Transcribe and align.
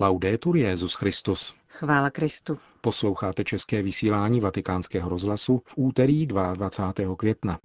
Laudetur 0.00 0.56
Jezus 0.56 0.94
Christus. 0.94 1.54
Chvála 1.68 2.10
Kristu. 2.10 2.58
Posloucháte 2.80 3.44
české 3.44 3.82
vysílání 3.82 4.40
Vatikánského 4.40 5.08
rozhlasu 5.08 5.62
v 5.66 5.74
úterý 5.76 6.26
22. 6.26 7.16
května. 7.16 7.58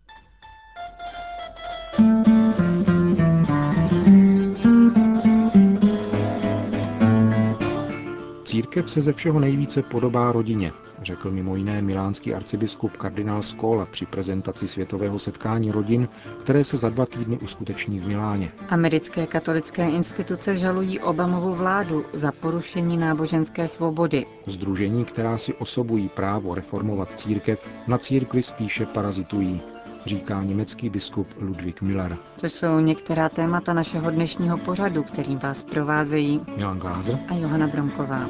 Církev 8.58 8.90
se 8.92 9.02
ze 9.02 9.14
všeho 9.14 9.40
nejvíce 9.40 9.84
podobá 9.84 10.32
rodině, 10.32 10.72
řekl 11.02 11.32
mimo 11.32 11.56
jiné 11.56 11.82
milánský 11.82 12.34
arcibiskup 12.34 12.98
kardinál 12.98 13.42
Skola 13.42 13.86
při 13.86 14.06
prezentaci 14.06 14.68
světového 14.68 15.20
setkání 15.20 15.72
rodin, 15.72 16.08
které 16.40 16.64
se 16.64 16.78
za 16.78 16.90
dva 16.90 17.06
týdny 17.06 17.38
uskuteční 17.38 18.00
v 18.00 18.08
Miláně. 18.08 18.52
Americké 18.70 19.28
katolické 19.28 19.90
instituce 19.90 20.58
žalují 20.58 21.00
Obamovu 21.00 21.54
vládu 21.54 22.06
za 22.14 22.32
porušení 22.32 22.98
náboženské 22.98 23.68
svobody. 23.68 24.26
Združení, 24.48 25.06
která 25.06 25.38
si 25.38 25.54
osobují 25.54 26.10
právo 26.10 26.56
reformovat 26.56 27.20
církev, 27.20 27.70
na 27.88 27.98
církvi 27.98 28.44
spíše 28.44 28.86
parazitují, 28.86 29.62
říká 30.08 30.44
německý 30.44 30.90
biskup 30.90 31.28
Ludwig 31.42 31.82
Miller. 31.82 32.18
To 32.40 32.46
jsou 32.46 32.80
některá 32.80 33.30
témata 33.30 33.74
našeho 33.74 34.12
dnešního 34.12 34.58
pořadu, 34.58 35.04
kterým 35.04 35.40
vás 35.40 35.64
provázejí 35.64 36.42
Milan 36.58 36.80
Glázer 36.80 37.20
a 37.28 37.36
Johana 37.36 37.68
Bromková. 37.68 38.30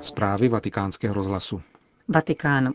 Zprávy 0.00 0.48
vatikánského 0.48 1.14
rozhlasu. 1.14 1.62
Vatikán. 2.08 2.72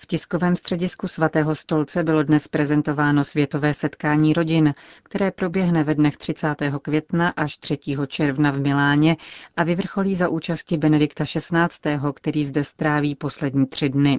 V 0.00 0.06
tiskovém 0.06 0.56
středisku 0.56 1.08
svatého 1.08 1.54
stolce 1.54 2.02
bylo 2.02 2.22
dnes 2.22 2.48
prezentováno 2.48 3.24
světové 3.24 3.74
setkání 3.74 4.32
rodin, 4.32 4.74
které 5.02 5.30
proběhne 5.30 5.84
ve 5.84 5.94
dnech 5.94 6.16
30. 6.16 6.54
května 6.82 7.28
až 7.36 7.56
3. 7.56 7.78
června 8.06 8.50
v 8.50 8.60
Miláně 8.60 9.16
a 9.56 9.64
vyvrcholí 9.64 10.14
za 10.14 10.28
účasti 10.28 10.76
Benedikta 10.76 11.24
XVI., 11.24 11.98
který 12.14 12.44
zde 12.44 12.64
stráví 12.64 13.14
poslední 13.14 13.66
tři 13.66 13.88
dny. 13.88 14.18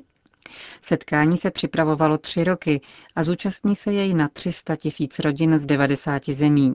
Setkání 0.81 1.38
se 1.38 1.52
připravovalo 1.52 2.17
tři 2.17 2.43
roky 2.43 2.81
a 3.16 3.23
zúčastní 3.23 3.75
se 3.75 3.93
jej 3.93 4.14
na 4.14 4.27
300 4.27 4.75
tisíc 4.75 5.19
rodin 5.19 5.58
z 5.58 5.66
90 5.66 6.30
zemí. 6.30 6.73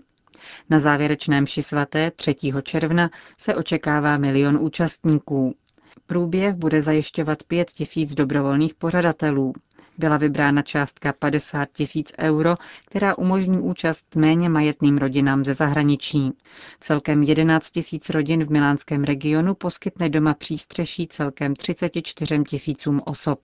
Na 0.71 0.79
závěrečném 0.79 1.47
ši 1.47 1.63
svaté 1.63 2.11
3. 2.11 2.35
června 2.63 3.11
se 3.39 3.55
očekává 3.55 4.17
milion 4.19 4.59
účastníků. 4.61 5.55
Průběh 6.07 6.55
bude 6.55 6.83
zajišťovat 6.83 7.43
5 7.43 7.71
tisíc 7.71 8.15
dobrovolných 8.15 8.75
pořadatelů. 8.75 9.53
Byla 9.99 10.17
vybrána 10.17 10.63
částka 10.63 11.13
50 11.13 11.69
tisíc 11.73 12.13
euro, 12.19 12.55
která 12.87 13.19
umožní 13.19 13.59
účast 13.59 14.17
méně 14.17 14.49
majetným 14.49 14.99
rodinám 14.99 15.45
ze 15.45 15.55
zahraničí. 15.55 16.33
Celkem 16.81 17.23
11 17.23 17.71
tisíc 17.71 18.11
rodin 18.11 18.45
v 18.45 18.51
milánském 18.51 19.05
regionu 19.05 19.55
poskytne 19.55 20.09
doma 20.09 20.35
přístřeší 20.35 21.07
celkem 21.07 21.55
34 21.55 22.39
tisícům 22.49 23.01
osob. 23.05 23.39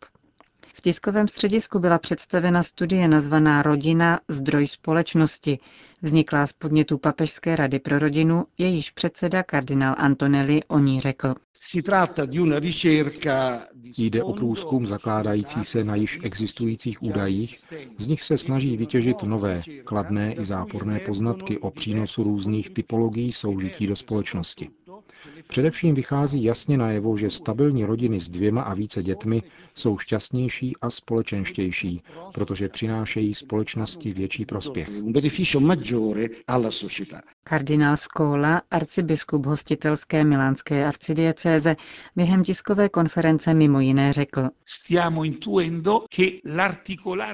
V 0.74 0.80
tiskovém 0.80 1.28
středisku 1.28 1.78
byla 1.78 1.98
představena 1.98 2.62
studie 2.62 3.08
nazvaná 3.08 3.62
Rodina– 3.62 4.20
zdroj 4.28 4.66
společnosti. 4.66 5.58
Vzniklá 6.02 6.46
z 6.46 6.52
podnětů 6.52 6.98
Papežské 6.98 7.56
rady 7.56 7.78
pro 7.78 7.98
rodinu, 7.98 8.44
jejíž 8.58 8.90
předseda 8.90 9.42
kardinál 9.42 9.94
Antonelli 9.98 10.64
o 10.64 10.78
ní 10.78 11.00
řekl. 11.00 11.34
Jde 13.98 14.22
o 14.22 14.32
průzkum 14.32 14.86
zakládající 14.86 15.64
se 15.64 15.84
na 15.84 15.94
již 15.94 16.18
existujících 16.22 17.02
údajích, 17.02 17.58
z 17.98 18.06
nich 18.06 18.22
se 18.22 18.38
snaží 18.38 18.76
vytěžit 18.76 19.22
nové, 19.22 19.62
kladné 19.84 20.34
i 20.34 20.44
záporné 20.44 20.98
poznatky 21.00 21.58
o 21.58 21.70
přínosu 21.70 22.22
různých 22.22 22.70
typologií 22.70 23.32
soužití 23.32 23.86
do 23.86 23.96
společnosti. 23.96 24.70
Především 25.50 25.94
vychází 25.94 26.44
jasně 26.44 26.78
najevo, 26.78 27.16
že 27.16 27.30
stabilní 27.30 27.84
rodiny 27.84 28.20
s 28.20 28.28
dvěma 28.28 28.62
a 28.62 28.74
více 28.74 29.02
dětmi 29.02 29.42
jsou 29.74 29.98
šťastnější 29.98 30.76
a 30.82 30.90
společenštější, 30.90 32.02
protože 32.34 32.68
přinášejí 32.68 33.34
společnosti 33.34 34.12
větší 34.12 34.46
prospěch. 34.46 34.88
Kardinál 37.44 37.96
Skola, 37.96 38.62
arcibiskup 38.70 39.46
hostitelské 39.46 40.24
milánské 40.24 40.86
arcidiecéze, 40.86 41.76
během 42.16 42.44
tiskové 42.44 42.88
konference 42.88 43.54
mimo 43.54 43.80
jiné 43.80 44.12
řekl. 44.12 44.48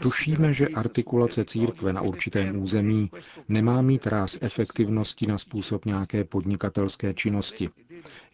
Tušíme, 0.03 0.53
že 0.53 0.69
artikulace 0.69 1.45
církve 1.45 1.93
na 1.93 2.01
určitém 2.01 2.63
území 2.63 3.11
nemá 3.49 3.83
mít 3.83 4.07
ráz 4.07 4.39
efektivnosti 4.41 5.27
na 5.27 5.39
způsob 5.39 5.85
nějaké 5.85 6.25
podnikatelské 6.25 7.15
činnosti. 7.15 7.71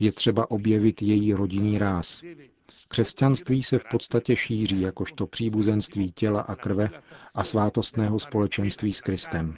Je 0.01 0.13
třeba 0.13 0.51
objevit 0.51 1.03
její 1.03 1.33
rodinný 1.33 1.79
ráz. 1.79 2.23
Křesťanství 2.89 3.63
se 3.63 3.79
v 3.79 3.85
podstatě 3.91 4.37
šíří 4.37 4.81
jakožto 4.81 5.27
příbuzenství 5.27 6.13
těla 6.13 6.41
a 6.41 6.55
krve 6.55 6.91
a 7.35 7.45
svátostného 7.45 8.19
společenství 8.19 8.93
s 8.93 9.01
Kristem. 9.01 9.55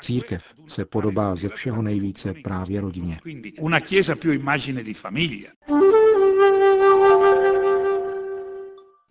Církev 0.00 0.54
se 0.66 0.84
podobá 0.84 1.36
ze 1.36 1.48
všeho 1.48 1.82
nejvíce 1.82 2.34
právě 2.34 2.80
rodině. 2.80 3.20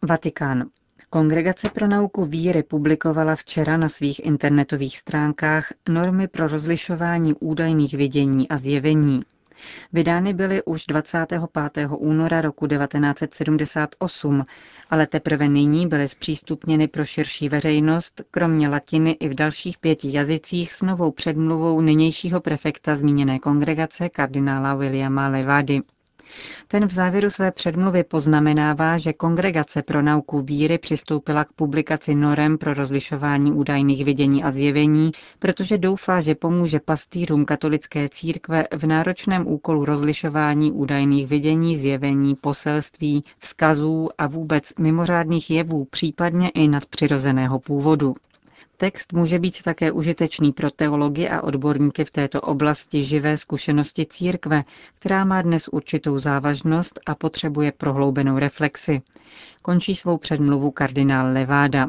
Vatikán. 0.01 0.69
Kongregace 1.09 1.69
pro 1.69 1.87
nauku 1.87 2.25
víry 2.25 2.63
publikovala 2.63 3.35
včera 3.35 3.77
na 3.77 3.89
svých 3.89 4.25
internetových 4.25 4.97
stránkách 4.97 5.73
normy 5.89 6.27
pro 6.27 6.47
rozlišování 6.47 7.33
údajných 7.33 7.93
vidění 7.93 8.49
a 8.49 8.57
zjevení. 8.57 9.21
Vydány 9.93 10.33
byly 10.33 10.63
už 10.63 10.85
25. 10.85 11.41
února 11.97 12.41
roku 12.41 12.67
1978, 12.67 14.43
ale 14.89 15.07
teprve 15.07 15.47
nyní 15.47 15.87
byly 15.87 16.07
zpřístupněny 16.07 16.87
pro 16.87 17.05
širší 17.05 17.49
veřejnost, 17.49 18.21
kromě 18.31 18.69
latiny 18.69 19.11
i 19.11 19.29
v 19.29 19.35
dalších 19.35 19.77
pěti 19.77 20.13
jazycích 20.17 20.73
s 20.73 20.81
novou 20.81 21.11
předmluvou 21.11 21.81
nynějšího 21.81 22.41
prefekta 22.41 22.95
zmíněné 22.95 23.39
kongregace 23.39 24.09
kardinála 24.09 24.75
Williama 24.75 25.27
Levady. 25.27 25.81
Ten 26.67 26.85
v 26.87 26.91
závěru 26.91 27.29
své 27.29 27.51
předmluvy 27.51 28.03
poznamenává, 28.03 28.97
že 28.97 29.13
Kongregace 29.13 29.81
pro 29.81 30.01
nauku 30.01 30.41
víry 30.41 30.77
přistoupila 30.77 31.43
k 31.45 31.53
publikaci 31.53 32.15
norem 32.15 32.57
pro 32.57 32.73
rozlišování 32.73 33.51
údajných 33.51 34.05
vidění 34.05 34.43
a 34.43 34.51
zjevení, 34.51 35.11
protože 35.39 35.77
doufá, 35.77 36.21
že 36.21 36.35
pomůže 36.35 36.79
pastýřům 36.79 37.45
katolické 37.45 38.09
církve 38.09 38.63
v 38.75 38.85
náročném 38.85 39.47
úkolu 39.47 39.85
rozlišování 39.85 40.71
údajných 40.71 41.27
vidění, 41.27 41.77
zjevení, 41.77 42.35
poselství, 42.35 43.23
vzkazů 43.39 44.09
a 44.17 44.27
vůbec 44.27 44.73
mimořádných 44.79 45.49
jevů, 45.51 45.85
případně 45.85 46.49
i 46.49 46.67
nadpřirozeného 46.67 47.59
původu. 47.59 48.15
Text 48.77 49.13
může 49.13 49.39
být 49.39 49.63
také 49.63 49.91
užitečný 49.91 50.51
pro 50.51 50.71
teology 50.71 51.29
a 51.29 51.41
odborníky 51.41 52.05
v 52.05 52.11
této 52.11 52.41
oblasti 52.41 53.03
živé 53.03 53.37
zkušenosti 53.37 54.05
církve, 54.05 54.63
která 54.99 55.25
má 55.25 55.41
dnes 55.41 55.67
určitou 55.67 56.19
závažnost 56.19 56.99
a 57.05 57.15
potřebuje 57.15 57.71
prohloubenou 57.71 58.37
reflexi. 58.39 59.01
Končí 59.61 59.95
svou 59.95 60.17
předmluvu 60.17 60.71
kardinál 60.71 61.33
Leváda. 61.33 61.87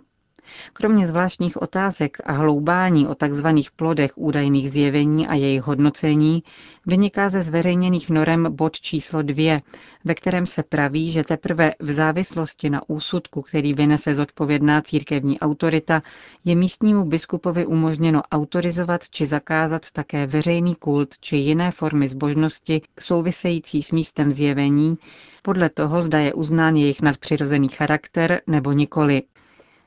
Kromě 0.73 1.07
zvláštních 1.07 1.63
otázek 1.63 2.19
a 2.25 2.33
hloubání 2.33 3.07
o 3.07 3.15
tzv. 3.15 3.47
plodech 3.77 4.13
údajných 4.17 4.71
zjevení 4.71 5.29
a 5.29 5.35
jejich 5.35 5.63
hodnocení 5.63 6.43
vyniká 6.87 7.31
ze 7.31 7.43
zveřejněných 7.43 8.11
norem 8.11 8.47
bod 8.51 8.81
číslo 8.81 9.23
2, 9.23 9.61
ve 10.05 10.15
kterém 10.15 10.47
se 10.47 10.63
praví, 10.63 11.11
že 11.11 11.25
teprve 11.25 11.73
v 11.79 11.93
závislosti 11.93 12.71
na 12.71 12.81
úsudku, 12.89 13.43
který 13.43 13.75
vynese 13.75 14.15
zodpovědná 14.15 14.81
církevní 14.83 15.41
autorita, 15.41 16.03
je 16.45 16.55
místnímu 16.57 17.05
biskupovi 17.05 17.67
umožněno 17.67 18.23
autorizovat 18.33 19.09
či 19.09 19.27
zakázat 19.27 19.91
také 19.91 20.27
veřejný 20.27 20.75
kult 20.75 21.19
či 21.21 21.37
jiné 21.37 21.71
formy 21.71 22.09
zbožnosti 22.09 22.83
související 23.01 23.83
s 23.83 23.93
místem 23.93 24.31
zjevení, 24.31 24.99
podle 25.43 25.69
toho, 25.69 26.03
zda 26.03 26.19
je 26.19 26.35
uznán 26.35 26.77
jejich 26.77 27.03
nadpřirozený 27.03 27.69
charakter 27.69 28.41
nebo 28.47 28.73
nikoli. 28.73 29.23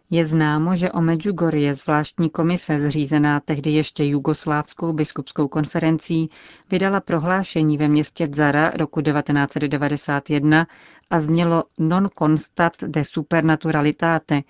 Je 0.09 0.25
známo, 0.25 0.75
že 0.75 0.91
o 0.91 1.01
Medjugorje 1.01 1.75
zvláštní 1.75 2.29
komise 2.29 2.79
zřízená 2.79 3.39
tehdy 3.39 3.71
ještě 3.71 4.05
Jugoslávskou 4.05 4.93
biskupskou 4.93 5.47
konferencí 5.47 6.29
vydala 6.71 6.99
prohlášení 6.99 7.77
ve 7.77 7.87
městě 7.87 8.27
Zara 8.31 8.69
roku 8.69 9.01
1991 9.01 10.67
a 11.09 11.19
znělo 11.19 11.63
non 11.79 12.05
constat 12.19 12.71
de 12.87 13.05
supernaturalitate, 13.05 14.41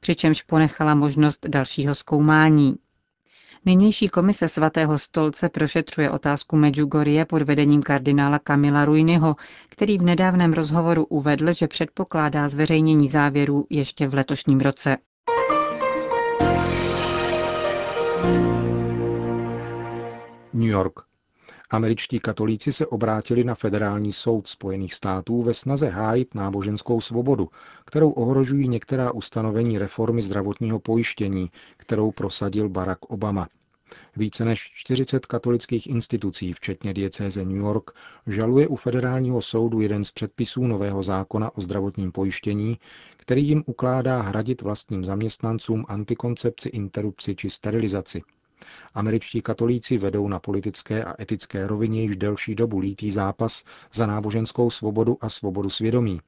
přičemž 0.00 0.42
ponechala 0.42 0.94
možnost 0.94 1.46
dalšího 1.48 1.94
zkoumání. 1.94 2.76
Nynější 3.66 4.08
komise 4.08 4.48
svatého 4.48 4.98
stolce 4.98 5.48
prošetřuje 5.48 6.10
otázku 6.10 6.56
Medjugorje 6.56 7.24
pod 7.24 7.42
vedením 7.42 7.82
kardinála 7.82 8.38
Kamila 8.38 8.84
Ruiniho, 8.84 9.36
který 9.68 9.98
v 9.98 10.02
nedávném 10.02 10.52
rozhovoru 10.52 11.04
uvedl, 11.04 11.52
že 11.52 11.68
předpokládá 11.68 12.48
zveřejnění 12.48 13.08
závěrů 13.08 13.66
ještě 13.70 14.08
v 14.08 14.14
letošním 14.14 14.60
roce. 14.60 14.96
York. 20.54 21.13
Američtí 21.70 22.20
katolíci 22.20 22.72
se 22.72 22.86
obrátili 22.86 23.44
na 23.44 23.54
federální 23.54 24.12
soud 24.12 24.48
Spojených 24.48 24.94
států 24.94 25.42
ve 25.42 25.54
snaze 25.54 25.88
hájit 25.88 26.34
náboženskou 26.34 27.00
svobodu, 27.00 27.48
kterou 27.84 28.10
ohrožují 28.10 28.68
některá 28.68 29.12
ustanovení 29.12 29.78
reformy 29.78 30.22
zdravotního 30.22 30.78
pojištění, 30.78 31.50
kterou 31.76 32.12
prosadil 32.12 32.68
Barack 32.68 33.04
Obama. 33.04 33.48
Více 34.16 34.44
než 34.44 34.70
40 34.74 35.26
katolických 35.26 35.86
institucí, 35.86 36.52
včetně 36.52 36.94
diecéze 36.94 37.44
New 37.44 37.56
York, 37.56 37.90
žaluje 38.26 38.68
u 38.68 38.76
federálního 38.76 39.42
soudu 39.42 39.80
jeden 39.80 40.04
z 40.04 40.10
předpisů 40.10 40.66
nového 40.66 41.02
zákona 41.02 41.56
o 41.56 41.60
zdravotním 41.60 42.12
pojištění, 42.12 42.78
který 43.16 43.48
jim 43.48 43.62
ukládá 43.66 44.22
hradit 44.22 44.62
vlastním 44.62 45.04
zaměstnancům 45.04 45.84
antikoncepci, 45.88 46.68
interrupci 46.68 47.34
či 47.34 47.50
sterilizaci. 47.50 48.22
Američtí 48.94 49.42
katolíci 49.42 49.98
vedou 49.98 50.28
na 50.28 50.38
politické 50.38 51.04
a 51.04 51.22
etické 51.22 51.66
rovině 51.66 52.02
již 52.02 52.16
delší 52.16 52.54
dobu 52.54 52.78
lítý 52.78 53.10
zápas 53.10 53.64
za 53.92 54.06
náboženskou 54.06 54.70
svobodu 54.70 55.18
a 55.20 55.28
svobodu 55.28 55.70
svědomí. 55.70 56.20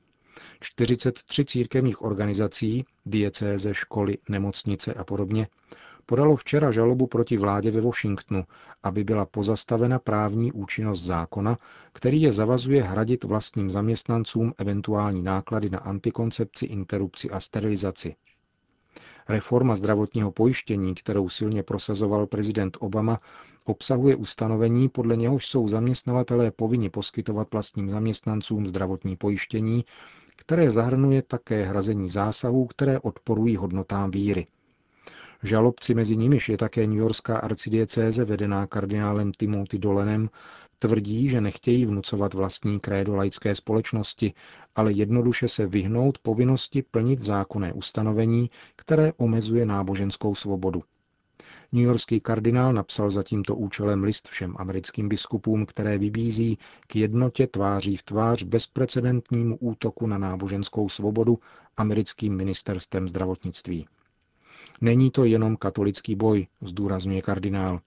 43 0.61 1.44
církevních 1.44 2.03
organizací, 2.03 2.85
diecéze, 3.06 3.75
školy, 3.75 4.19
nemocnice 4.29 4.94
a 4.94 5.05
podobně, 5.05 5.49
podalo 6.06 6.37
včera 6.37 6.71
žalobu 6.71 7.06
proti 7.06 7.37
vládě 7.37 7.71
ve 7.71 7.81
Washingtonu, 7.81 8.44
aby 8.83 9.05
byla 9.05 9.27
pozastavena 9.27 9.99
právní 9.99 10.53
účinnost 10.53 11.03
zákona, 11.03 11.59
který 11.93 12.23
je 12.23 12.33
zavazuje 12.33 12.83
hradit 12.83 13.25
vlastním 13.25 13.71
zaměstnancům 13.71 14.55
eventuální 14.59 15.23
náklady 15.23 15.71
na 15.71 15.79
antikoncepci, 15.79 16.67
interrupci 16.67 17.31
a 17.31 17.41
sterilizaci. 17.41 18.15
Reforma 19.28 19.76
zdravotního 19.76 20.32
pojištění, 20.32 20.94
kterou 20.94 21.28
silně 21.28 21.62
prosazoval 21.62 22.26
prezident 22.26 22.76
Obama, 22.81 23.20
obsahuje 23.64 24.17
ustanovení, 24.17 24.88
podle 24.88 25.17
něhož 25.17 25.46
jsou 25.46 25.69
zaměstnavatelé 25.69 26.50
povinni 26.50 26.90
poskytovat 26.90 27.49
vlastním 27.52 27.90
zaměstnancům 27.90 28.67
zdravotní 28.67 29.17
pojištění, 29.17 29.84
které 30.37 30.70
zahrnuje 30.70 31.23
také 31.23 31.64
hrazení 31.64 32.08
zásahů, 32.08 32.67
které 32.67 33.00
odporují 33.00 33.56
hodnotám 33.56 34.11
víry. 34.11 34.46
Žalobci 35.43 35.94
mezi 35.94 36.17
nimiž 36.17 36.49
je 36.49 36.56
také 36.56 36.84
Yorkská 36.84 37.38
arcidiecéze 37.38 38.25
vedená 38.25 38.67
kardinálem 38.67 39.32
Timothy 39.32 39.78
Dolenem, 39.78 40.28
tvrdí, 40.78 41.28
že 41.28 41.40
nechtějí 41.40 41.87
vnucovat 41.87 42.34
vlastní 42.34 42.81
krédo 42.81 43.17
laické 43.17 43.55
společnosti, 43.55 44.34
ale 44.76 44.93
jednoduše 44.93 45.49
se 45.49 45.67
vyhnout 45.67 46.19
povinnosti 46.19 46.82
plnit 46.82 47.19
zákonné 47.19 47.73
ustanovení, 47.73 48.50
které 48.76 49.12
omezuje 49.17 49.67
náboženskou 49.67 50.34
svobodu. 50.34 50.82
New 51.73 51.84
Yorkský 51.84 52.20
kardinál 52.20 52.73
napsal 52.73 53.11
za 53.11 53.23
tímto 53.23 53.55
účelem 53.56 54.05
list 54.05 54.28
všem 54.28 54.55
americkým 54.58 55.08
biskupům, 55.08 55.67
které 55.67 55.99
vybízí 55.99 56.58
k 56.87 56.96
jednotě 56.96 57.46
tváří 57.46 57.96
v 57.96 58.02
tvář 58.02 58.43
bezprecedentnímu 58.43 59.56
útoku 59.56 60.06
na 60.06 60.19
náboženskou 60.19 60.88
svobodu 60.88 61.38
americkým 61.76 62.37
ministerstvem 62.37 63.08
zdravotnictví. 63.08 63.87
Není 64.81 65.11
to 65.11 65.25
jenom 65.25 65.56
katolický 65.56 66.14
boj, 66.14 66.46
zdůrazňuje 66.61 67.23
kardinál. 67.23 67.81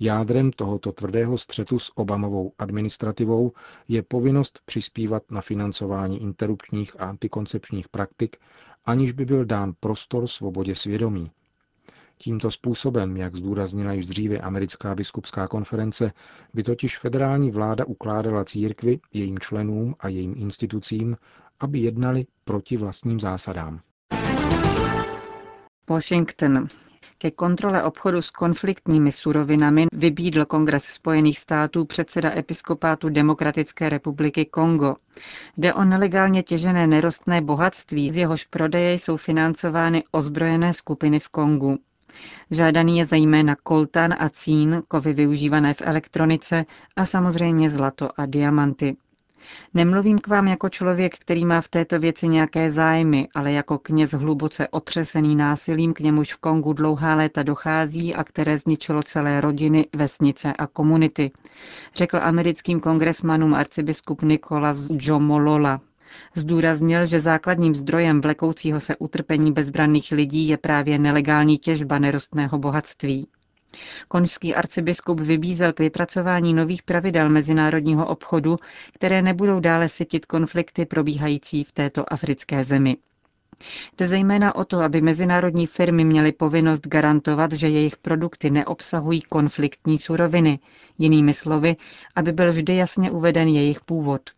Jádrem 0.00 0.50
tohoto 0.50 0.92
tvrdého 0.92 1.38
střetu 1.38 1.78
s 1.78 1.92
Obamovou 1.96 2.52
administrativou 2.58 3.52
je 3.88 4.02
povinnost 4.02 4.60
přispívat 4.64 5.22
na 5.30 5.40
financování 5.40 6.22
interrupčních 6.22 7.00
a 7.00 7.04
antikoncepčních 7.04 7.88
praktik, 7.88 8.36
aniž 8.84 9.12
by 9.12 9.24
byl 9.24 9.44
dán 9.44 9.72
prostor 9.80 10.26
svobodě 10.26 10.74
svědomí. 10.74 11.30
Tímto 12.18 12.50
způsobem, 12.50 13.16
jak 13.16 13.36
zdůraznila 13.36 13.92
již 13.92 14.06
dříve 14.06 14.38
americká 14.38 14.94
biskupská 14.94 15.48
konference, 15.48 16.12
by 16.54 16.62
totiž 16.62 16.98
federální 16.98 17.50
vláda 17.50 17.84
ukládala 17.84 18.44
církvi, 18.44 19.00
jejím 19.12 19.38
členům 19.38 19.94
a 20.00 20.08
jejím 20.08 20.34
institucím, 20.36 21.16
aby 21.60 21.78
jednali 21.78 22.26
proti 22.44 22.76
vlastním 22.76 23.20
zásadám. 23.20 23.80
Washington. 25.88 26.68
Ke 27.20 27.30
kontrole 27.30 27.82
obchodu 27.82 28.22
s 28.22 28.30
konfliktními 28.30 29.12
surovinami 29.12 29.86
vybídl 29.92 30.44
Kongres 30.44 30.84
Spojených 30.84 31.38
států 31.38 31.84
předseda 31.84 32.36
episkopátu 32.36 33.08
Demokratické 33.08 33.88
republiky 33.88 34.44
Kongo. 34.46 34.94
Jde 35.56 35.74
o 35.74 35.84
nelegálně 35.84 36.42
těžené 36.42 36.86
nerostné 36.86 37.40
bohatství, 37.40 38.10
z 38.10 38.16
jehož 38.16 38.44
prodeje 38.44 38.92
jsou 38.92 39.16
financovány 39.16 40.04
ozbrojené 40.10 40.74
skupiny 40.74 41.18
v 41.18 41.28
Kongu. 41.28 41.78
Žádaný 42.50 42.98
je 42.98 43.04
zejména 43.04 43.56
koltan 43.62 44.14
a 44.18 44.28
cín, 44.28 44.82
kovy 44.88 45.12
využívané 45.12 45.74
v 45.74 45.82
elektronice 45.84 46.64
a 46.96 47.06
samozřejmě 47.06 47.70
zlato 47.70 48.20
a 48.20 48.26
diamanty. 48.26 48.96
Nemluvím 49.74 50.18
k 50.18 50.26
vám 50.26 50.48
jako 50.48 50.68
člověk, 50.68 51.18
který 51.18 51.44
má 51.44 51.60
v 51.60 51.68
této 51.68 51.98
věci 51.98 52.28
nějaké 52.28 52.70
zájmy, 52.70 53.28
ale 53.34 53.52
jako 53.52 53.78
kněz 53.78 54.12
hluboce 54.12 54.68
otřesený 54.68 55.36
násilím, 55.36 55.92
k 55.92 56.00
němuž 56.00 56.34
v 56.34 56.36
Kongu 56.36 56.72
dlouhá 56.72 57.14
léta 57.14 57.42
dochází 57.42 58.14
a 58.14 58.24
které 58.24 58.58
zničilo 58.58 59.02
celé 59.02 59.40
rodiny, 59.40 59.86
vesnice 59.96 60.52
a 60.52 60.66
komunity, 60.66 61.30
řekl 61.94 62.18
americkým 62.22 62.80
kongresmanům 62.80 63.54
arcibiskup 63.54 64.22
Nikolas 64.22 64.86
Jomolola. 64.90 65.80
Zdůraznil, 66.34 67.06
že 67.06 67.20
základním 67.20 67.74
zdrojem 67.74 68.20
vlekoucího 68.20 68.80
se 68.80 68.96
utrpení 68.96 69.52
bezbranných 69.52 70.12
lidí 70.12 70.48
je 70.48 70.56
právě 70.56 70.98
nelegální 70.98 71.58
těžba 71.58 71.98
nerostného 71.98 72.58
bohatství. 72.58 73.28
Konžský 74.08 74.54
arcibiskup 74.54 75.20
vybízel 75.20 75.72
k 75.72 75.80
vypracování 75.80 76.54
nových 76.54 76.82
pravidel 76.82 77.28
mezinárodního 77.28 78.06
obchodu, 78.06 78.56
které 78.94 79.22
nebudou 79.22 79.60
dále 79.60 79.88
sytit 79.88 80.26
konflikty 80.26 80.86
probíhající 80.86 81.64
v 81.64 81.72
této 81.72 82.12
africké 82.12 82.64
zemi. 82.64 82.96
Jde 83.98 84.08
zejména 84.08 84.54
o 84.54 84.64
to, 84.64 84.80
aby 84.80 85.00
mezinárodní 85.00 85.66
firmy 85.66 86.04
měly 86.04 86.32
povinnost 86.32 86.86
garantovat, 86.86 87.52
že 87.52 87.68
jejich 87.68 87.96
produkty 87.96 88.50
neobsahují 88.50 89.22
konfliktní 89.22 89.98
suroviny, 89.98 90.58
jinými 90.98 91.34
slovy, 91.34 91.76
aby 92.16 92.32
byl 92.32 92.50
vždy 92.50 92.76
jasně 92.76 93.10
uveden 93.10 93.48
jejich 93.48 93.80
původ. 93.80 94.30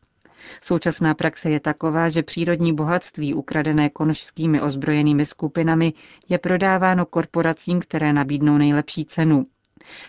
Současná 0.60 1.14
praxe 1.14 1.50
je 1.50 1.60
taková, 1.60 2.08
že 2.08 2.22
přírodní 2.22 2.74
bohatství 2.74 3.34
ukradené 3.34 3.90
konžskými 3.90 4.60
ozbrojenými 4.60 5.24
skupinami 5.24 5.92
je 6.28 6.38
prodáváno 6.38 7.06
korporacím, 7.06 7.80
které 7.80 8.12
nabídnou 8.12 8.58
nejlepší 8.58 9.04
cenu. 9.04 9.46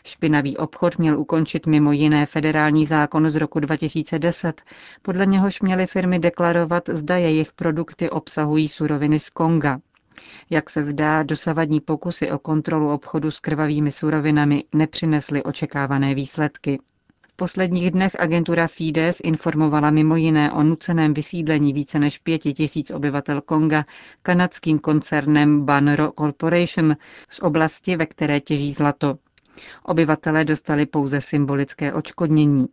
Špinavý 0.06 0.58
obchod 0.58 0.98
měl 0.98 1.20
ukončit 1.20 1.68
mimo 1.68 1.92
jiné 1.92 2.26
federální 2.26 2.86
zákon 2.86 3.30
z 3.30 3.36
roku 3.36 3.60
2010, 3.60 4.62
podle 5.02 5.26
něhož 5.26 5.62
měly 5.62 5.86
firmy 5.86 6.20
deklarovat, 6.20 6.90
zda 6.90 7.18
jejich 7.18 7.52
produkty 7.54 8.10
obsahují 8.10 8.68
suroviny 8.68 9.20
z 9.20 9.30
Konga. 9.30 9.80
Jak 10.50 10.70
se 10.70 10.84
zdá, 10.84 11.24
dosavadní 11.24 11.80
pokusy 11.80 12.32
o 12.32 12.40
kontrolu 12.40 12.92
obchodu 12.94 13.32
s 13.32 13.40
krvavými 13.40 13.92
surovinami 13.92 14.64
nepřinesly 14.74 15.44
očekávané 15.44 16.16
výsledky 16.16 16.80
posledních 17.42 17.92
dnech 17.92 18.20
agentura 18.20 18.68
Fides 18.68 19.18
informovala 19.24 19.92
mimo 19.92 20.16
jiné 20.16 20.52
o 20.52 20.64
nuceném 20.64 21.14
vysídlení 21.14 21.74
více 21.74 22.00
než 22.00 22.18
pěti 22.18 22.54
tisíc 22.54 22.92
obyvatel 22.92 23.42
Konga 23.42 23.86
kanadským 24.22 24.80
koncernem 24.80 25.66
Banro 25.66 26.12
Corporation 26.12 26.96
z 27.30 27.40
oblasti, 27.40 27.96
ve 27.96 28.06
které 28.06 28.40
těží 28.40 28.74
zlato. 28.74 29.18
Obyvatelé 29.84 30.46
dostali 30.46 30.86
pouze 30.86 31.22
symbolické 31.22 31.94
očkodnění. 31.94 32.66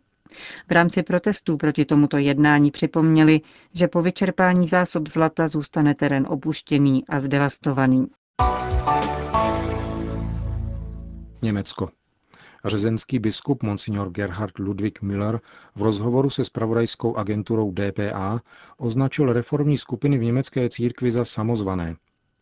V 0.67 0.71
rámci 0.71 1.03
protestů 1.03 1.57
proti 1.57 1.85
tomuto 1.85 2.17
jednání 2.17 2.71
připomněli, 2.71 3.41
že 3.73 3.87
po 3.87 4.01
vyčerpání 4.01 4.67
zásob 4.67 5.07
zlata 5.07 5.47
zůstane 5.47 5.95
terén 5.95 6.25
opuštěný 6.29 7.03
a 7.07 7.19
zdevastovaný. 7.19 8.07
Německo. 11.41 11.98
Řezenský 12.65 13.19
biskup 13.19 13.63
Monsignor 13.63 14.09
Gerhard 14.09 14.59
Ludwig 14.59 15.01
Müller 15.01 15.39
v 15.75 15.81
rozhovoru 15.81 16.29
se 16.29 16.45
spravodajskou 16.45 17.15
agenturou 17.15 17.71
DPA 17.71 18.41
označil 18.77 19.33
reformní 19.33 19.77
skupiny 19.77 20.17
v 20.17 20.23
německé 20.23 20.69
církvi 20.69 21.11
za 21.11 21.25
samozvané. 21.25 21.95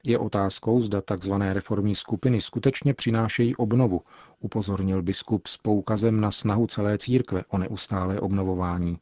Je 0.04 0.18
otázkou, 0.20 0.82
zda 0.82 1.02
tzv. 1.02 1.34
reformní 1.34 1.96
skupiny 1.96 2.42
skutečně 2.42 2.94
přinášejí 2.94 3.56
obnovu, 3.56 4.02
upozornil 4.40 5.02
biskup 5.02 5.48
s 5.48 5.58
poukazem 5.58 6.22
na 6.22 6.32
snahu 6.32 6.68
celé 6.68 6.98
církve 6.98 7.44
o 7.50 7.58
neustálé 7.58 8.20
obnovování. 8.20 8.98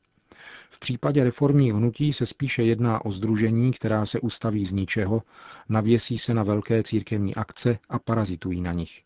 V 0.69 0.79
případě 0.79 1.23
reformních 1.23 1.73
hnutí 1.73 2.13
se 2.13 2.25
spíše 2.25 2.63
jedná 2.63 3.05
o 3.05 3.11
združení, 3.11 3.71
která 3.71 4.05
se 4.05 4.19
ustaví 4.19 4.65
z 4.65 4.71
ničeho, 4.71 5.23
navěsí 5.69 6.17
se 6.17 6.33
na 6.33 6.43
velké 6.43 6.83
církevní 6.83 7.35
akce 7.35 7.77
a 7.89 7.99
parazitují 7.99 8.61
na 8.61 8.73
nich. 8.73 9.04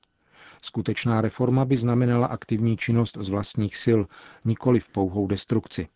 Skutečná 0.61 1.21
reforma 1.21 1.65
by 1.65 1.77
znamenala 1.77 2.27
aktivní 2.27 2.77
činnost 2.77 3.17
z 3.21 3.29
vlastních 3.29 3.77
sil, 3.83 3.99
nikoli 4.45 4.79
v 4.79 4.89
pouhou 4.89 5.27
destrukci. 5.27 5.87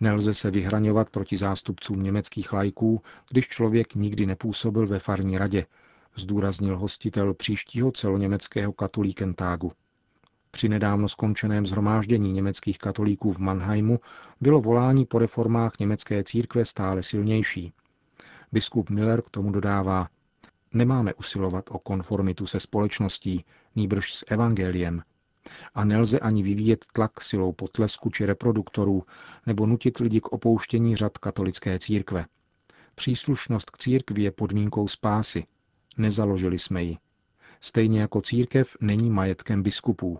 Nelze 0.00 0.34
se 0.34 0.50
vyhraňovat 0.50 1.10
proti 1.10 1.36
zástupcům 1.36 2.02
německých 2.02 2.52
lajků, 2.52 3.02
když 3.30 3.48
člověk 3.48 3.94
nikdy 3.94 4.26
nepůsobil 4.26 4.86
ve 4.86 4.98
farní 4.98 5.38
radě, 5.38 5.66
zdůraznil 6.16 6.78
hostitel 6.78 7.34
příštího 7.34 7.92
celoněmeckého 7.92 8.72
katolíkentágu. 8.72 9.72
Při 10.50 10.68
nedávno 10.68 11.08
skončeném 11.08 11.66
zhromáždění 11.66 12.32
německých 12.32 12.78
katolíků 12.78 13.32
v 13.32 13.38
Mannheimu 13.38 14.00
bylo 14.40 14.60
volání 14.60 15.06
po 15.06 15.18
reformách 15.18 15.72
německé 15.80 16.24
církve 16.24 16.64
stále 16.64 17.02
silnější. 17.02 17.72
Biskup 18.52 18.90
Miller 18.90 19.22
k 19.22 19.30
tomu 19.30 19.52
dodává, 19.52 20.08
nemáme 20.74 21.14
usilovat 21.14 21.64
o 21.70 21.78
konformitu 21.78 22.46
se 22.46 22.60
společností, 22.60 23.44
nýbrž 23.76 24.14
s 24.14 24.24
evangeliem. 24.28 25.02
A 25.74 25.84
nelze 25.84 26.18
ani 26.18 26.42
vyvíjet 26.42 26.84
tlak 26.92 27.20
silou 27.20 27.52
potlesku 27.52 28.10
či 28.10 28.26
reproduktorů, 28.26 29.02
nebo 29.46 29.66
nutit 29.66 29.98
lidi 29.98 30.20
k 30.20 30.28
opouštění 30.28 30.96
řad 30.96 31.18
katolické 31.18 31.78
církve. 31.78 32.26
Příslušnost 32.94 33.70
k 33.70 33.78
církvi 33.78 34.22
je 34.22 34.30
podmínkou 34.30 34.88
spásy. 34.88 35.46
Nezaložili 35.98 36.58
jsme 36.58 36.82
ji. 36.82 36.96
Stejně 37.60 38.00
jako 38.00 38.20
církev 38.20 38.76
není 38.80 39.10
majetkem 39.10 39.62
biskupů. 39.62 40.18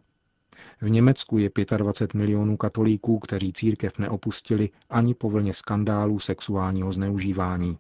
V 0.81 0.91
Německu 0.91 1.39
je 1.39 1.51
25 1.77 2.19
milionů 2.19 2.57
katolíků, 2.57 3.19
kteří 3.19 3.53
církev 3.53 3.99
neopustili 3.99 4.71
ani 4.91 5.15
po 5.15 5.31
vlně 5.31 5.55
skandálů 5.55 6.19
sexuálního 6.19 6.93
zneužívání. 6.93 7.79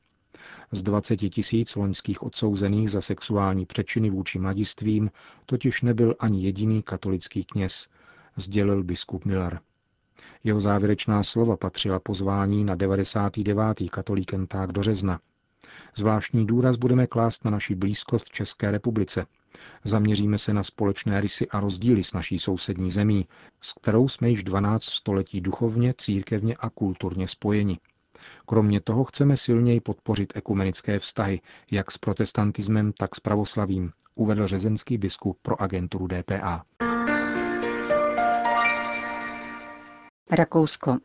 Z 0.73 0.83
20 0.83 1.17
tisíc 1.17 1.77
loňských 1.77 2.23
odsouzených 2.23 2.91
za 2.91 3.00
sexuální 3.00 3.67
přečiny 3.67 4.11
vůči 4.11 4.39
mladistvím 4.39 5.11
totiž 5.47 5.83
nebyl 5.83 6.15
ani 6.19 6.43
jediný 6.43 6.83
katolický 6.83 7.45
kněz, 7.45 7.89
sdělil 8.37 8.85
biskup 8.85 9.25
Miller. 9.25 9.61
Jeho 10.45 10.61
závěrečná 10.61 11.23
slova 11.23 11.57
patřila 11.57 11.99
pozvání 11.99 12.65
na 12.65 12.75
99. 12.75 13.91
katolíkenták 13.91 14.73
do 14.73 14.83
Řezna. 14.83 15.21
Zvláštní 15.97 16.47
důraz 16.47 16.77
budeme 16.77 17.07
klást 17.07 17.45
na 17.45 17.50
naši 17.50 17.75
blízkost 17.75 18.25
v 18.27 18.31
České 18.31 18.71
republice. 18.71 19.27
Zaměříme 19.85 20.39
se 20.39 20.55
na 20.55 20.62
společné 20.62 21.21
rysy 21.21 21.49
a 21.49 21.61
rozdíly 21.61 22.05
s 22.05 22.12
naší 22.12 22.39
sousední 22.39 22.91
zemí, 22.91 23.27
s 23.61 23.73
kterou 23.73 24.09
jsme 24.09 24.31
již 24.31 24.45
12 24.45 24.85
století 24.85 25.41
duchovně, 25.41 25.95
církevně 25.99 26.55
a 26.61 26.71
kulturně 26.71 27.29
spojeni. 27.29 27.79
Kromě 28.47 28.81
toho 28.81 29.05
chceme 29.05 29.37
silněji 29.37 29.81
podpořit 29.81 30.33
ekumenické 30.37 30.99
vztahy, 30.99 31.41
jak 31.71 31.91
s 31.91 31.99
protestantismem, 31.99 32.93
tak 32.93 33.15
s 33.15 33.21
pravoslavím, 33.21 33.93
uvedl 34.15 34.47
řezenský 34.47 34.99
biskup 34.99 35.39
pro 35.43 35.62
agenturu 35.62 36.07
DPA. 36.07 36.65
Rakousko. 40.31 40.99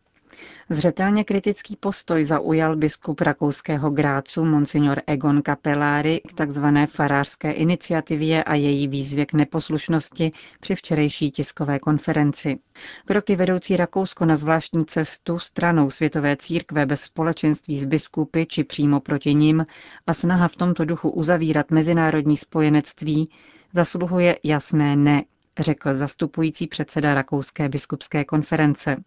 Zřetelně 0.69 1.23
kritický 1.23 1.75
postoj 1.75 2.23
zaujal 2.23 2.75
biskup 2.75 3.21
rakouského 3.21 3.89
Grácu 3.89 4.45
Monsignor 4.45 5.01
Egon 5.07 5.41
Capellari 5.45 6.21
k 6.27 6.33
tzv. 6.33 6.65
farářské 6.85 7.51
iniciativě 7.51 8.43
a 8.43 8.55
její 8.55 8.87
výzvě 8.87 9.25
k 9.25 9.33
neposlušnosti 9.33 10.31
při 10.59 10.75
včerejší 10.75 11.31
tiskové 11.31 11.79
konferenci. 11.79 12.59
Kroky 13.05 13.35
vedoucí 13.35 13.77
Rakousko 13.77 14.25
na 14.25 14.35
zvláštní 14.35 14.85
cestu 14.85 15.39
stranou 15.39 15.89
světové 15.89 16.37
církve 16.37 16.85
bez 16.85 17.01
společenství 17.01 17.79
s 17.79 17.85
biskupy 17.85 18.45
či 18.45 18.63
přímo 18.63 18.99
proti 18.99 19.33
ním 19.33 19.65
a 20.07 20.13
snaha 20.13 20.47
v 20.47 20.55
tomto 20.55 20.85
duchu 20.85 21.09
uzavírat 21.09 21.71
mezinárodní 21.71 22.37
spojenectví 22.37 23.29
zasluhuje 23.73 24.39
jasné 24.43 24.95
ne, 24.95 25.23
řekl 25.59 25.95
zastupující 25.95 26.67
předseda 26.67 27.13
Rakouské 27.13 27.69
biskupské 27.69 28.25
konference. 28.25 28.97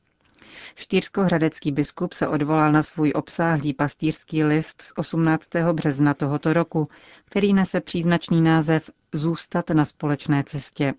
Štýrsko-hradecký 0.75 1.73
biskup 1.73 2.13
se 2.13 2.29
odvolal 2.29 2.73
na 2.73 2.83
svůj 2.83 3.13
obsáhlý 3.15 3.75
pastýřský 3.75 4.45
list 4.45 4.83
z 4.83 4.93
18. 4.97 5.49
března 5.73 6.15
tohoto 6.15 6.53
roku, 6.53 6.89
který 7.25 7.55
nese 7.55 7.81
příznačný 7.81 8.41
název 8.41 8.91
Zůstat 9.13 9.71
na 9.71 9.85
společné 9.85 10.45
cestě. 10.45 10.95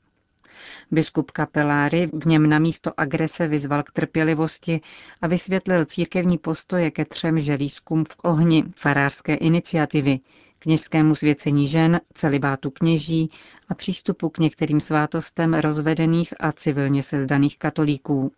Biskup 0.92 1.32
Kapeláry 1.32 2.08
v 2.14 2.26
něm 2.26 2.50
na 2.50 2.60
místo 2.60 2.92
agrese 2.98 3.48
vyzval 3.48 3.84
k 3.84 3.92
trpělivosti 3.92 4.82
a 5.22 5.28
vysvětlil 5.28 5.86
církevní 5.86 6.38
postoje 6.38 6.92
ke 6.92 7.06
třem 7.06 7.40
želízkům 7.40 8.04
v 8.06 8.16
ohni 8.24 8.64
farářské 8.76 9.36
iniciativy, 9.36 10.20
kněžskému 10.60 11.16
svěcení 11.16 11.68
žen, 11.68 12.02
celibátu 12.14 12.72
kněží 12.72 13.30
a 13.70 13.74
přístupu 13.76 14.30
k 14.30 14.38
některým 14.38 14.80
svátostem 14.80 15.54
rozvedených 15.54 16.34
a 16.40 16.52
civilně 16.52 17.04
sezdaných 17.04 17.58
katolíků. 17.58 18.32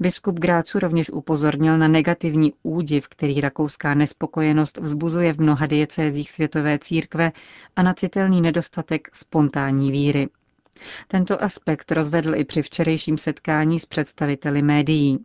Biskup 0.00 0.38
Grácu 0.38 0.78
rovněž 0.78 1.10
upozornil 1.10 1.78
na 1.78 1.88
negativní 1.88 2.52
údiv, 2.62 3.08
který 3.08 3.40
rakouská 3.40 3.94
nespokojenost 3.94 4.76
vzbuzuje 4.76 5.32
v 5.32 5.40
mnoha 5.40 5.66
diecézích 5.66 6.30
světové 6.30 6.78
církve 6.78 7.32
a 7.76 7.82
na 7.82 7.94
citelný 7.94 8.40
nedostatek 8.40 9.08
spontánní 9.16 9.92
víry. 9.92 10.28
Tento 11.08 11.42
aspekt 11.42 11.92
rozvedl 11.92 12.34
i 12.34 12.44
při 12.44 12.62
včerejším 12.62 13.18
setkání 13.18 13.80
s 13.80 13.86
představiteli 13.86 14.62
médií. 14.62 15.24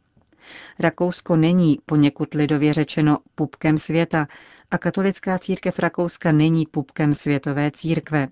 Rakousko 0.79 1.35
není, 1.35 1.79
poněkud 1.85 2.33
lidově 2.33 2.73
řečeno, 2.73 3.17
pupkem 3.35 3.77
světa 3.77 4.27
a 4.71 4.77
katolická 4.77 5.39
církev 5.39 5.79
Rakouska 5.79 6.31
není 6.31 6.65
pupkem 6.65 7.13
světové 7.13 7.71
církve. 7.71 8.27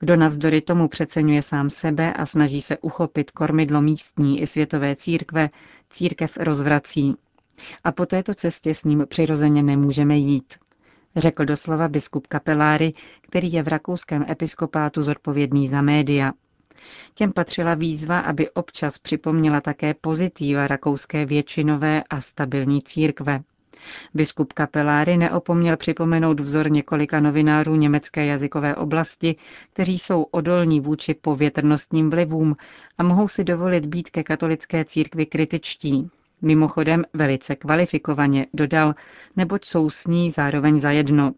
Kdo 0.00 0.16
navzdory 0.16 0.60
tomu 0.60 0.88
přeceňuje 0.88 1.42
sám 1.42 1.70
sebe 1.70 2.12
a 2.12 2.26
snaží 2.26 2.60
se 2.60 2.78
uchopit 2.78 3.30
kormidlo 3.30 3.82
místní 3.82 4.40
i 4.40 4.46
světové 4.46 4.96
církve, 4.96 5.50
církev 5.90 6.36
rozvrací. 6.36 7.14
A 7.84 7.92
po 7.92 8.06
této 8.06 8.34
cestě 8.34 8.74
s 8.74 8.84
ním 8.84 9.06
přirozeně 9.08 9.62
nemůžeme 9.62 10.16
jít. 10.16 10.54
Řekl 11.16 11.44
doslova 11.44 11.88
biskup 11.88 12.26
Kapeláry, 12.26 12.92
který 13.20 13.52
je 13.52 13.62
v 13.62 13.68
rakouském 13.68 14.24
episkopátu 14.28 15.02
zodpovědný 15.02 15.68
za 15.68 15.82
média. 15.82 16.32
Těm 17.14 17.32
patřila 17.32 17.74
výzva, 17.74 18.18
aby 18.18 18.50
občas 18.50 18.98
připomněla 18.98 19.60
také 19.60 19.94
pozitiva 19.94 20.66
rakouské 20.66 21.26
většinové 21.26 22.02
a 22.10 22.20
stabilní 22.20 22.82
církve. 22.82 23.40
Biskup 24.14 24.52
Kapeláry 24.52 25.16
neopomněl 25.16 25.76
připomenout 25.76 26.40
vzor 26.40 26.70
několika 26.70 27.20
novinářů 27.20 27.74
německé 27.74 28.26
jazykové 28.26 28.74
oblasti, 28.74 29.36
kteří 29.72 29.98
jsou 29.98 30.22
odolní 30.22 30.80
vůči 30.80 31.14
povětrnostním 31.14 32.10
vlivům 32.10 32.56
a 32.98 33.02
mohou 33.02 33.28
si 33.28 33.44
dovolit 33.44 33.86
být 33.86 34.10
ke 34.10 34.22
katolické 34.22 34.84
církvi 34.84 35.26
kritičtí. 35.26 36.10
Mimochodem 36.42 37.04
velice 37.12 37.56
kvalifikovaně, 37.56 38.46
dodal, 38.54 38.94
neboť 39.36 39.64
jsou 39.64 39.90
s 39.90 40.06
ní 40.06 40.30
zároveň 40.30 40.80
zajedno. 40.80 41.32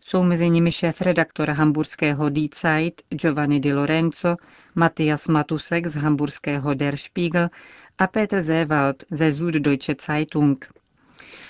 Jsou 0.00 0.24
mezi 0.24 0.50
nimi 0.50 0.72
šéf-redaktor 0.72 1.50
hamburského 1.50 2.28
Die 2.28 2.48
Zeit 2.54 3.02
Giovanni 3.10 3.60
Di 3.60 3.72
Lorenzo, 3.74 4.36
Matthias 4.74 5.28
Matusek 5.28 5.86
z 5.86 5.94
hamburského 5.94 6.74
Der 6.74 6.96
Spiegel 6.96 7.48
a 7.98 8.06
Peter 8.06 8.40
Zewald 8.42 9.04
ze 9.10 9.32
Süddeutsche 9.32 9.94
Zeitung. 10.06 10.81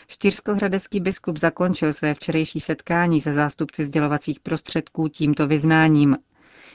Štýrskohradecký 0.08 1.00
biskup 1.00 1.38
zakončil 1.38 1.92
své 1.92 2.14
včerejší 2.14 2.60
setkání 2.60 3.20
se 3.20 3.32
zástupci 3.32 3.86
sdělovacích 3.86 4.40
prostředků 4.40 5.08
tímto 5.08 5.46
vyznáním. 5.46 6.16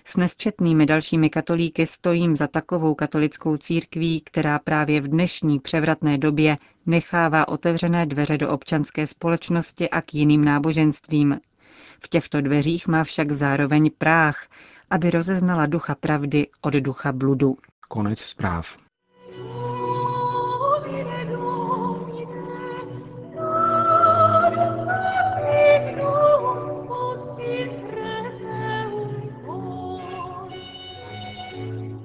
S 0.06 0.18
nesčetnými 0.18 0.86
dalšími 0.86 1.30
katolíky 1.30 1.86
stojím 1.86 2.38
za 2.38 2.48
takovou 2.48 2.96
katolickou 2.96 3.58
církví, 3.58 4.22
která 4.22 4.60
právě 4.60 5.02
v 5.02 5.08
dnešní 5.08 5.60
převratné 5.60 6.18
době 6.18 6.58
nechává 6.86 7.48
otevřené 7.48 8.06
dveře 8.06 8.38
do 8.38 8.50
občanské 8.50 9.08
společnosti 9.08 9.90
a 9.90 10.02
k 10.02 10.14
jiným 10.14 10.46
náboženstvím. 10.46 11.40
V 12.04 12.08
těchto 12.08 12.42
dveřích 12.42 12.88
má 12.88 13.04
však 13.04 13.32
zároveň 13.32 13.92
práh, 13.98 14.48
aby 14.90 15.12
rozeznala 15.12 15.66
ducha 15.66 15.96
pravdy 15.96 16.48
od 16.62 16.74
ducha 16.74 17.12
bludu. 17.12 17.58
Konec 17.88 18.20
zpráv. 18.20 18.78